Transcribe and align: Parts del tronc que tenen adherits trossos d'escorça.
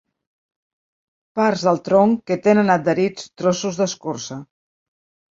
Parts 1.39 1.65
del 1.67 1.81
tronc 1.87 2.23
que 2.31 2.37
tenen 2.47 2.71
adherits 2.75 3.27
trossos 3.41 3.77
d'escorça. 3.83 4.39